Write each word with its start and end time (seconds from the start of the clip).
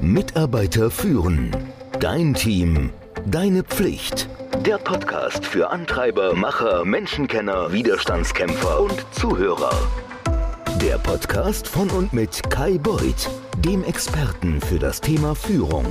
Mitarbeiter 0.00 0.92
führen. 0.92 1.50
Dein 1.98 2.32
Team. 2.32 2.90
Deine 3.26 3.64
Pflicht. 3.64 4.28
Der 4.64 4.78
Podcast 4.78 5.44
für 5.44 5.70
Antreiber, 5.70 6.34
Macher, 6.34 6.84
Menschenkenner, 6.84 7.72
Widerstandskämpfer 7.72 8.80
und 8.80 9.04
Zuhörer. 9.10 9.72
Der 10.80 10.98
Podcast 10.98 11.66
von 11.66 11.90
und 11.90 12.12
mit 12.12 12.48
Kai 12.48 12.78
Beuth, 12.78 13.28
dem 13.58 13.82
Experten 13.82 14.60
für 14.60 14.78
das 14.78 15.00
Thema 15.00 15.34
Führung. 15.34 15.86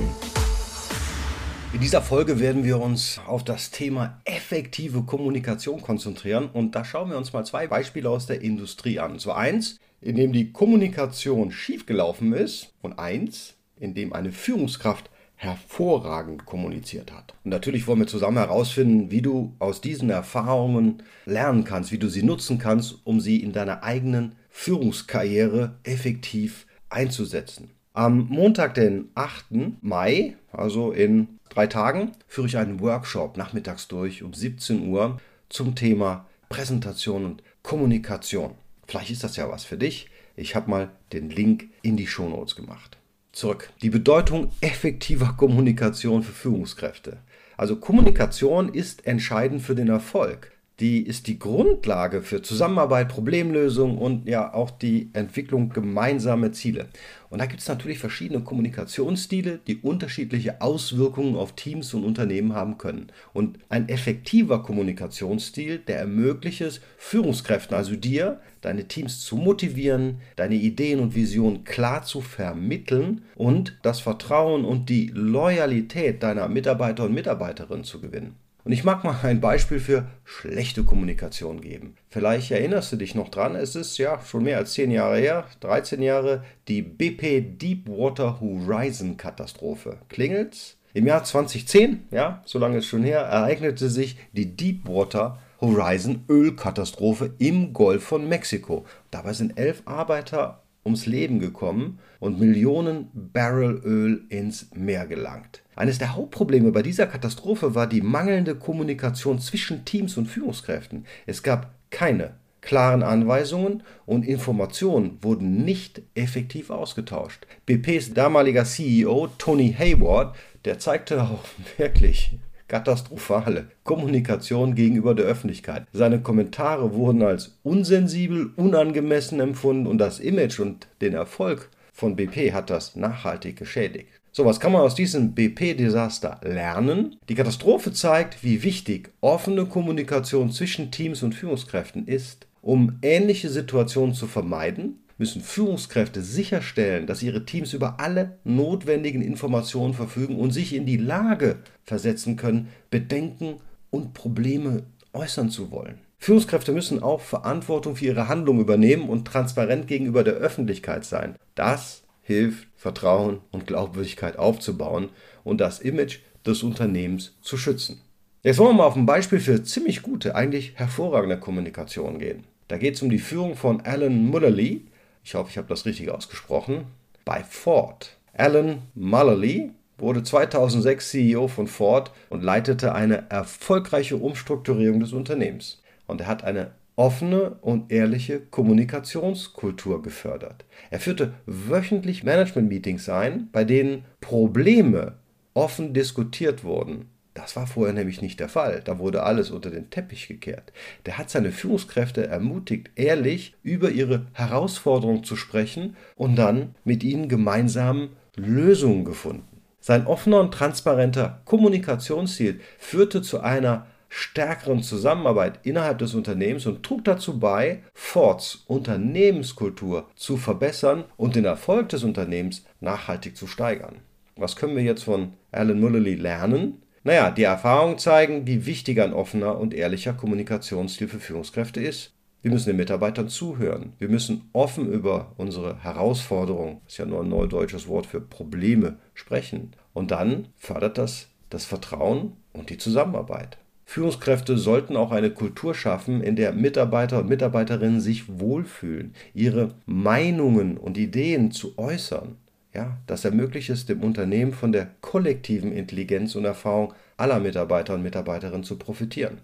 In 1.74 1.80
dieser 1.80 2.00
Folge 2.00 2.40
werden 2.40 2.64
wir 2.64 2.80
uns 2.80 3.20
auf 3.26 3.44
das 3.44 3.70
Thema 3.70 4.22
effektive 4.24 5.02
Kommunikation 5.02 5.82
konzentrieren 5.82 6.48
und 6.50 6.74
da 6.74 6.82
schauen 6.82 7.10
wir 7.10 7.18
uns 7.18 7.34
mal 7.34 7.44
zwei 7.44 7.66
Beispiele 7.66 8.08
aus 8.08 8.24
der 8.24 8.40
Industrie 8.40 9.00
an. 9.00 9.18
So 9.18 9.32
eins, 9.32 9.78
in 10.00 10.16
dem 10.16 10.32
die 10.32 10.50
Kommunikation 10.50 11.50
schiefgelaufen 11.50 12.32
ist 12.32 12.72
und 12.80 12.98
eins, 12.98 13.57
in 13.80 13.94
dem 13.94 14.12
eine 14.12 14.32
Führungskraft 14.32 15.10
hervorragend 15.36 16.46
kommuniziert 16.46 17.12
hat. 17.12 17.32
Und 17.44 17.52
natürlich 17.52 17.86
wollen 17.86 18.00
wir 18.00 18.06
zusammen 18.08 18.38
herausfinden, 18.38 19.12
wie 19.12 19.22
du 19.22 19.54
aus 19.60 19.80
diesen 19.80 20.10
Erfahrungen 20.10 21.02
lernen 21.26 21.62
kannst, 21.62 21.92
wie 21.92 21.98
du 21.98 22.08
sie 22.08 22.24
nutzen 22.24 22.58
kannst, 22.58 22.96
um 23.04 23.20
sie 23.20 23.42
in 23.42 23.52
deiner 23.52 23.84
eigenen 23.84 24.34
Führungskarriere 24.50 25.76
effektiv 25.84 26.66
einzusetzen. 26.88 27.70
Am 27.92 28.26
Montag, 28.28 28.74
den 28.74 29.10
8. 29.14 29.80
Mai, 29.80 30.36
also 30.52 30.90
in 30.90 31.38
drei 31.48 31.68
Tagen, 31.68 32.12
führe 32.26 32.48
ich 32.48 32.56
einen 32.56 32.80
Workshop 32.80 33.36
nachmittags 33.36 33.86
durch 33.86 34.24
um 34.24 34.34
17 34.34 34.88
Uhr 34.88 35.20
zum 35.48 35.76
Thema 35.76 36.26
Präsentation 36.48 37.24
und 37.24 37.42
Kommunikation. 37.62 38.52
Vielleicht 38.86 39.10
ist 39.10 39.24
das 39.24 39.36
ja 39.36 39.48
was 39.48 39.64
für 39.64 39.76
dich. 39.76 40.08
Ich 40.34 40.56
habe 40.56 40.70
mal 40.70 40.90
den 41.12 41.30
Link 41.30 41.68
in 41.82 41.96
die 41.96 42.06
Shownotes 42.06 42.56
gemacht. 42.56 42.97
Zurück. 43.38 43.70
Die 43.82 43.90
Bedeutung 43.90 44.50
effektiver 44.60 45.34
Kommunikation 45.36 46.24
für 46.24 46.32
Führungskräfte. 46.32 47.18
Also 47.56 47.76
Kommunikation 47.76 48.68
ist 48.68 49.06
entscheidend 49.06 49.62
für 49.62 49.76
den 49.76 49.88
Erfolg 49.90 50.50
die 50.80 51.02
ist 51.02 51.26
die 51.26 51.40
Grundlage 51.40 52.22
für 52.22 52.40
Zusammenarbeit, 52.40 53.08
Problemlösung 53.08 53.98
und 53.98 54.28
ja 54.28 54.54
auch 54.54 54.70
die 54.70 55.10
Entwicklung 55.12 55.70
gemeinsamer 55.70 56.52
Ziele. 56.52 56.86
Und 57.30 57.40
da 57.40 57.46
gibt 57.46 57.60
es 57.60 57.68
natürlich 57.68 57.98
verschiedene 57.98 58.40
Kommunikationsstile, 58.40 59.58
die 59.66 59.78
unterschiedliche 59.78 60.60
Auswirkungen 60.60 61.34
auf 61.34 61.52
Teams 61.52 61.92
und 61.94 62.04
Unternehmen 62.04 62.54
haben 62.54 62.78
können. 62.78 63.08
Und 63.32 63.58
ein 63.68 63.88
effektiver 63.88 64.62
Kommunikationsstil, 64.62 65.78
der 65.78 65.98
ermöglicht 65.98 66.60
es, 66.60 66.80
Führungskräften, 66.96 67.76
also 67.76 67.96
dir, 67.96 68.40
deine 68.60 68.86
Teams 68.86 69.20
zu 69.20 69.36
motivieren, 69.36 70.20
deine 70.36 70.54
Ideen 70.54 71.00
und 71.00 71.14
Visionen 71.16 71.64
klar 71.64 72.04
zu 72.04 72.20
vermitteln 72.20 73.22
und 73.34 73.76
das 73.82 74.00
Vertrauen 74.00 74.64
und 74.64 74.88
die 74.88 75.10
Loyalität 75.12 76.22
deiner 76.22 76.48
Mitarbeiter 76.48 77.04
und 77.04 77.14
Mitarbeiterinnen 77.14 77.84
zu 77.84 78.00
gewinnen. 78.00 78.36
Und 78.68 78.74
ich 78.74 78.84
mag 78.84 79.02
mal 79.02 79.18
ein 79.22 79.40
Beispiel 79.40 79.80
für 79.80 80.04
schlechte 80.26 80.84
Kommunikation 80.84 81.62
geben. 81.62 81.94
Vielleicht 82.10 82.50
erinnerst 82.50 82.92
du 82.92 82.96
dich 82.96 83.14
noch 83.14 83.30
dran, 83.30 83.54
es 83.54 83.74
ist 83.74 83.96
ja 83.96 84.20
schon 84.20 84.44
mehr 84.44 84.58
als 84.58 84.74
10 84.74 84.90
Jahre 84.90 85.16
her, 85.16 85.46
13 85.60 86.02
Jahre, 86.02 86.44
die 86.68 86.82
BP 86.82 87.56
Deepwater 87.56 88.42
Horizon 88.42 89.16
Katastrophe. 89.16 89.96
Klingelt's? 90.10 90.76
Im 90.92 91.06
Jahr 91.06 91.24
2010, 91.24 92.08
ja, 92.10 92.42
so 92.44 92.58
lange 92.58 92.76
ist 92.76 92.88
schon 92.88 93.04
her, 93.04 93.20
ereignete 93.20 93.88
sich 93.88 94.18
die 94.34 94.54
Deepwater 94.54 95.38
Horizon 95.62 96.24
Ölkatastrophe 96.28 97.32
im 97.38 97.72
Golf 97.72 98.04
von 98.04 98.28
Mexiko. 98.28 98.84
Dabei 99.10 99.32
sind 99.32 99.58
elf 99.58 99.80
Arbeiter 99.86 100.60
ums 100.88 101.04
Leben 101.06 101.38
gekommen 101.38 101.98
und 102.18 102.40
Millionen 102.40 103.08
Barrel 103.12 103.80
Öl 103.84 104.24
ins 104.30 104.70
Meer 104.74 105.06
gelangt. 105.06 105.62
Eines 105.76 105.98
der 105.98 106.16
Hauptprobleme 106.16 106.72
bei 106.72 106.82
dieser 106.82 107.06
Katastrophe 107.06 107.74
war 107.74 107.86
die 107.86 108.00
mangelnde 108.00 108.54
Kommunikation 108.54 109.38
zwischen 109.38 109.84
Teams 109.84 110.16
und 110.16 110.26
Führungskräften. 110.26 111.04
Es 111.26 111.42
gab 111.42 111.74
keine 111.90 112.34
klaren 112.62 113.02
Anweisungen 113.02 113.82
und 114.06 114.26
Informationen 114.26 115.18
wurden 115.20 115.64
nicht 115.64 116.00
effektiv 116.14 116.70
ausgetauscht. 116.70 117.46
BPs 117.66 118.14
damaliger 118.14 118.64
CEO 118.64 119.28
Tony 119.38 119.74
Hayward, 119.78 120.34
der 120.64 120.78
zeigte 120.78 121.22
auch 121.22 121.44
wirklich 121.76 122.38
katastrophale 122.68 123.66
Kommunikation 123.84 124.74
gegenüber 124.74 125.14
der 125.14 125.24
Öffentlichkeit. 125.24 125.86
Seine 125.92 126.20
Kommentare 126.20 126.94
wurden 126.94 127.22
als 127.22 127.58
unsensibel, 127.62 128.50
unangemessen 128.56 129.40
empfunden 129.40 129.86
und 129.86 129.98
das 129.98 130.20
Image 130.20 130.60
und 130.60 130.86
den 131.00 131.14
Erfolg 131.14 131.70
von 131.92 132.14
BP 132.14 132.52
hat 132.52 132.70
das 132.70 132.94
nachhaltig 132.94 133.56
geschädigt. 133.56 134.08
So, 134.30 134.44
was 134.44 134.60
kann 134.60 134.70
man 134.70 134.82
aus 134.82 134.94
diesem 134.94 135.34
BP-Desaster 135.34 136.40
lernen? 136.44 137.16
Die 137.28 137.34
Katastrophe 137.34 137.92
zeigt, 137.92 138.44
wie 138.44 138.62
wichtig 138.62 139.10
offene 139.20 139.66
Kommunikation 139.66 140.52
zwischen 140.52 140.92
Teams 140.92 141.24
und 141.24 141.34
Führungskräften 141.34 142.06
ist. 142.06 142.46
Um 142.62 142.98
ähnliche 143.02 143.48
Situationen 143.48 144.14
zu 144.14 144.28
vermeiden, 144.28 145.00
müssen 145.18 145.42
Führungskräfte 145.42 146.22
sicherstellen, 146.22 147.06
dass 147.06 147.22
ihre 147.22 147.44
Teams 147.44 147.74
über 147.74 148.00
alle 148.00 148.38
notwendigen 148.44 149.20
Informationen 149.20 149.94
verfügen 149.94 150.36
und 150.36 150.52
sich 150.52 150.74
in 150.74 150.86
die 150.86 150.96
Lage 150.96 151.58
versetzen 151.84 152.36
können, 152.36 152.68
Bedenken 152.90 153.56
und 153.90 154.14
Probleme 154.14 154.84
äußern 155.12 155.50
zu 155.50 155.70
wollen. 155.70 155.98
Führungskräfte 156.18 156.72
müssen 156.72 157.02
auch 157.02 157.20
Verantwortung 157.20 157.96
für 157.96 158.06
ihre 158.06 158.28
Handlung 158.28 158.60
übernehmen 158.60 159.08
und 159.08 159.26
transparent 159.26 159.86
gegenüber 159.86 160.24
der 160.24 160.34
Öffentlichkeit 160.34 161.04
sein. 161.04 161.36
Das 161.54 162.02
hilft, 162.22 162.66
Vertrauen 162.76 163.40
und 163.50 163.66
Glaubwürdigkeit 163.66 164.38
aufzubauen 164.38 165.10
und 165.44 165.60
das 165.60 165.80
Image 165.80 166.18
des 166.44 166.62
Unternehmens 166.62 167.34
zu 167.40 167.56
schützen. 167.56 168.00
Jetzt 168.42 168.58
wollen 168.58 168.70
wir 168.70 168.78
mal 168.78 168.86
auf 168.86 168.96
ein 168.96 169.06
Beispiel 169.06 169.40
für 169.40 169.62
ziemlich 169.62 170.02
gute, 170.02 170.34
eigentlich 170.34 170.72
hervorragende 170.74 171.38
Kommunikation 171.38 172.18
gehen. 172.18 172.44
Da 172.68 172.76
geht 172.76 172.94
es 172.94 173.02
um 173.02 173.10
die 173.10 173.18
Führung 173.18 173.56
von 173.56 173.80
Alan 173.80 174.26
Mullerly. 174.26 174.86
Ich 175.28 175.34
hoffe, 175.34 175.50
ich 175.50 175.58
habe 175.58 175.68
das 175.68 175.84
richtig 175.84 176.10
ausgesprochen. 176.10 176.86
Bei 177.26 177.44
Ford. 177.44 178.16
Alan 178.32 178.78
Mullerly 178.94 179.72
wurde 179.98 180.22
2006 180.22 181.10
CEO 181.10 181.48
von 181.48 181.66
Ford 181.66 182.12
und 182.30 182.42
leitete 182.42 182.94
eine 182.94 183.28
erfolgreiche 183.28 184.16
Umstrukturierung 184.16 185.00
des 185.00 185.12
Unternehmens. 185.12 185.82
Und 186.06 186.22
er 186.22 186.28
hat 186.28 186.44
eine 186.44 186.70
offene 186.96 187.58
und 187.60 187.92
ehrliche 187.92 188.40
Kommunikationskultur 188.40 190.00
gefördert. 190.00 190.64
Er 190.88 190.98
führte 190.98 191.34
wöchentlich 191.44 192.24
Management-Meetings 192.24 193.10
ein, 193.10 193.50
bei 193.52 193.64
denen 193.64 194.06
Probleme 194.22 195.18
offen 195.52 195.92
diskutiert 195.92 196.64
wurden. 196.64 197.10
Das 197.38 197.54
war 197.54 197.68
vorher 197.68 197.94
nämlich 197.94 198.20
nicht 198.20 198.40
der 198.40 198.48
Fall. 198.48 198.82
Da 198.84 198.98
wurde 198.98 199.22
alles 199.22 199.52
unter 199.52 199.70
den 199.70 199.90
Teppich 199.90 200.26
gekehrt. 200.26 200.72
Der 201.06 201.18
hat 201.18 201.30
seine 201.30 201.52
Führungskräfte 201.52 202.26
ermutigt, 202.26 202.90
ehrlich 202.96 203.54
über 203.62 203.90
ihre 203.90 204.26
Herausforderungen 204.32 205.22
zu 205.22 205.36
sprechen 205.36 205.96
und 206.16 206.34
dann 206.34 206.74
mit 206.82 207.04
ihnen 207.04 207.28
gemeinsam 207.28 208.08
Lösungen 208.34 209.04
gefunden. 209.04 209.62
Sein 209.78 210.08
offener 210.08 210.40
und 210.40 210.52
transparenter 210.52 211.40
Kommunikationsstil 211.44 212.58
führte 212.76 213.22
zu 213.22 213.38
einer 213.38 213.86
stärkeren 214.08 214.82
Zusammenarbeit 214.82 215.60
innerhalb 215.62 215.98
des 215.98 216.14
Unternehmens 216.16 216.66
und 216.66 216.82
trug 216.82 217.04
dazu 217.04 217.38
bei, 217.38 217.84
Fords 217.94 218.64
Unternehmenskultur 218.66 220.08
zu 220.16 220.38
verbessern 220.38 221.04
und 221.16 221.36
den 221.36 221.44
Erfolg 221.44 221.88
des 221.90 222.02
Unternehmens 222.02 222.64
nachhaltig 222.80 223.36
zu 223.36 223.46
steigern. 223.46 223.98
Was 224.34 224.56
können 224.56 224.74
wir 224.74 224.82
jetzt 224.82 225.04
von 225.04 225.34
Alan 225.52 225.78
Mullerly 225.78 226.16
lernen? 226.16 226.82
Naja, 227.04 227.30
die 227.30 227.44
Erfahrungen 227.44 227.98
zeigen, 227.98 228.46
wie 228.46 228.66
wichtig 228.66 229.00
ein 229.00 229.12
offener 229.12 229.58
und 229.58 229.74
ehrlicher 229.74 230.12
Kommunikationsstil 230.12 231.08
für 231.08 231.20
Führungskräfte 231.20 231.80
ist. 231.80 232.12
Wir 232.42 232.50
müssen 232.50 232.68
den 232.68 232.76
Mitarbeitern 232.76 233.28
zuhören. 233.28 233.94
Wir 233.98 234.08
müssen 234.08 234.48
offen 234.52 234.92
über 234.92 235.32
unsere 235.36 235.82
Herausforderungen, 235.82 236.80
das 236.84 236.94
ist 236.94 236.98
ja 236.98 237.04
nur 237.04 237.22
ein 237.22 237.28
neudeutsches 237.28 237.88
Wort 237.88 238.06
für 238.06 238.20
Probleme, 238.20 238.96
sprechen. 239.14 239.72
Und 239.92 240.12
dann 240.12 240.48
fördert 240.56 240.98
das 240.98 241.28
das 241.50 241.64
Vertrauen 241.64 242.32
und 242.52 242.70
die 242.70 242.78
Zusammenarbeit. 242.78 243.58
Führungskräfte 243.84 244.58
sollten 244.58 244.96
auch 244.96 245.12
eine 245.12 245.30
Kultur 245.30 245.74
schaffen, 245.74 246.22
in 246.22 246.36
der 246.36 246.52
Mitarbeiter 246.52 247.20
und 247.20 247.28
Mitarbeiterinnen 247.28 248.00
sich 248.00 248.38
wohlfühlen, 248.38 249.14
ihre 249.32 249.70
Meinungen 249.86 250.76
und 250.76 250.98
Ideen 250.98 251.52
zu 251.52 251.78
äußern. 251.78 252.36
Ja, 252.74 252.98
das 253.06 253.24
ermöglicht 253.24 253.70
es 253.70 253.86
dem 253.86 254.02
Unternehmen 254.02 254.52
von 254.52 254.72
der 254.72 254.88
kollektiven 255.00 255.72
Intelligenz 255.72 256.34
und 256.34 256.44
Erfahrung 256.44 256.92
aller 257.16 257.40
Mitarbeiter 257.40 257.94
und 257.94 258.02
Mitarbeiterinnen 258.02 258.64
zu 258.64 258.76
profitieren. 258.76 259.38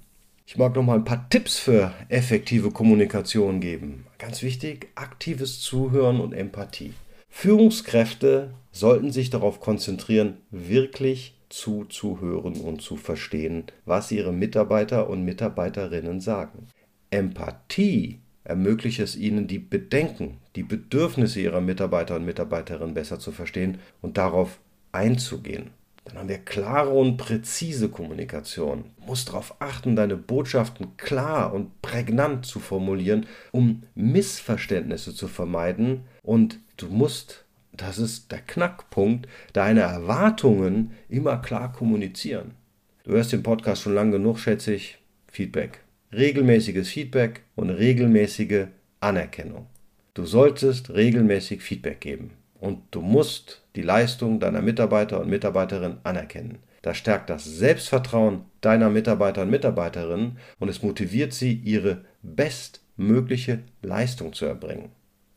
Ich 0.47 0.59
mag 0.59 0.75
noch 0.75 0.83
mal 0.83 0.97
ein 0.97 1.05
paar 1.05 1.29
Tipps 1.31 1.59
für 1.59 1.93
effektive 2.11 2.71
Kommunikation 2.71 3.61
geben. 3.61 4.05
Ganz 4.19 4.43
wichtig, 4.43 4.89
aktives 4.95 5.61
Zuhören 5.61 6.21
und 6.21 6.35
Empathie. 6.35 6.93
Führungskräfte 7.31 8.51
sollten 8.71 9.11
sich 9.11 9.31
darauf 9.31 9.61
konzentrieren, 9.61 10.37
wirklich 10.51 11.35
zuzuhören 11.49 12.61
und 12.61 12.83
zu 12.83 12.97
verstehen, 12.97 13.65
was 13.87 14.13
ihre 14.13 14.33
Mitarbeiter 14.33 15.09
und 15.09 15.25
Mitarbeiterinnen 15.25 16.21
sagen. 16.21 16.69
Empathie 17.11 18.21
ermöglicht 18.45 19.01
es 19.01 19.17
ihnen, 19.17 19.47
die 19.47 19.59
Bedenken, 19.59 20.39
die 20.55 20.63
Bedürfnisse 20.63 21.41
ihrer 21.41 21.61
Mitarbeiter 21.61 22.17
und 22.17 22.25
Mitarbeiterinnen 22.25 22.95
besser 22.95 23.19
zu 23.19 23.33
verstehen 23.33 23.79
und 24.03 24.19
darauf 24.19 24.61
einzugehen. 24.93 25.71
Dann 26.05 26.19
haben 26.19 26.29
wir 26.29 26.39
klare 26.39 26.91
und 26.91 27.17
präzise 27.17 27.89
Kommunikation. 27.89 28.85
Du 29.01 29.07
musst 29.07 29.29
darauf 29.29 29.57
achten, 29.61 29.97
deine 29.97 30.17
Botschaften 30.17 30.99
klar 30.99 31.55
und 31.55 31.81
prägnant 31.81 32.45
zu 32.45 32.61
formulieren, 32.61 33.27
um 33.53 33.85
Missverständnisse 33.95 35.15
zu 35.15 35.29
vermeiden. 35.29 36.03
Und 36.23 36.61
du 36.77 36.89
musst, 36.89 37.45
das 37.73 37.99
ist 37.99 38.33
der 38.33 38.41
Knackpunkt, 38.41 39.29
deine 39.55 39.81
Erwartungen 39.81 40.93
immer 41.09 41.39
klar 41.39 41.73
kommunizieren. 41.73 42.53
Du 43.05 43.13
hörst 43.13 43.33
den 43.33 43.43
Podcast 43.43 43.83
schon 43.83 43.95
lang 43.95 44.11
genug, 44.11 44.39
schätze 44.39 44.75
ich. 44.75 44.99
Feedback. 45.27 45.84
Regelmäßiges 46.15 46.89
Feedback 46.89 47.43
und 47.57 47.71
regelmäßige 47.71 48.67
Anerkennung. 49.01 49.67
Du 50.15 50.25
solltest 50.25 50.91
regelmäßig 50.91 51.61
Feedback 51.61 52.01
geben 52.01 52.31
und 52.61 52.79
du 52.93 53.01
musst 53.01 53.63
die 53.75 53.83
Leistung 53.83 54.39
deiner 54.39 54.63
Mitarbeiter 54.63 55.21
und 55.21 55.29
Mitarbeiterin 55.29 55.97
anerkennen. 56.05 56.59
Das 56.83 56.99
stärkt 56.99 57.31
das 57.31 57.45
Selbstvertrauen 57.45 58.43
deiner 58.61 58.91
Mitarbeiter 58.91 59.43
und 59.43 59.51
Mitarbeiterinnen 59.51 60.39
und 60.61 60.69
es 60.69 60.83
motiviert 60.83 61.33
sie, 61.33 61.53
ihre 61.53 62.05
bestmögliche 62.23 63.61
Leistung 63.83 64.35
zu 64.35 64.45
erbringen. 64.45 64.91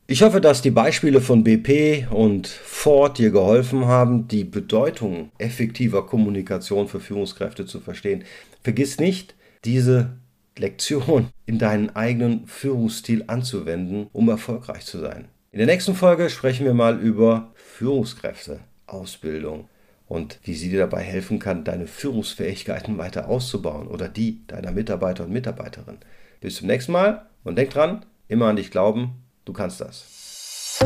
Ich 0.06 0.22
hoffe, 0.22 0.42
dass 0.42 0.62
die 0.62 0.72
Beispiele 0.72 1.22
von 1.22 1.44
BP 1.44 2.08
und 2.12 2.48
Ford 2.48 3.18
dir 3.18 3.32
geholfen 3.32 3.86
haben, 3.86 4.28
die 4.28 4.44
Bedeutung 4.44 5.32
effektiver 5.38 6.06
Kommunikation 6.06 6.88
für 6.88 7.00
Führungskräfte 7.00 7.66
zu 7.66 7.80
verstehen. 7.80 8.24
Vergiss 8.62 9.00
nicht, 9.00 9.36
diese 9.66 10.12
Lektion 10.60 11.30
in 11.46 11.60
deinen 11.60 11.96
eigenen 11.96 12.48
Führungsstil 12.48 13.26
anzuwenden, 13.28 14.08
um 14.14 14.30
erfolgreich 14.30 14.86
zu 14.86 15.00
sein. 15.00 15.26
In 15.52 15.60
der 15.60 15.68
nächsten 15.68 15.96
Folge 15.96 16.30
sprechen 16.30 16.66
wir 16.66 16.74
mal 16.74 17.00
über 17.00 17.52
Führungskräfteausbildung 17.56 19.70
und 20.08 20.40
wie 20.44 20.54
sie 20.54 20.70
dir 20.70 20.80
dabei 20.80 21.02
helfen 21.02 21.40
kann, 21.40 21.64
deine 21.64 21.88
Führungsfähigkeiten 21.88 22.98
weiter 22.98 23.28
auszubauen 23.28 23.88
oder 23.88 24.08
die 24.08 24.46
deiner 24.48 24.72
Mitarbeiter 24.72 25.26
und 25.26 25.32
Mitarbeiterin. 25.32 25.98
Bis 26.42 26.58
zum 26.58 26.68
nächsten 26.68 26.92
Mal 26.92 27.26
und 27.44 27.58
denk 27.58 27.72
dran, 27.72 28.06
immer 28.28 28.48
an 28.48 28.56
dich 28.56 28.72
glauben, 28.72 29.12
du 29.46 29.54
kannst 29.54 29.82
das. 29.82 30.80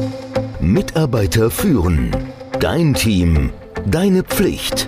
Mitarbeiter 0.59 1.51
führen. 1.51 2.15
Dein 2.59 2.93
Team. 2.93 3.51
Deine 3.87 4.23
Pflicht. 4.23 4.87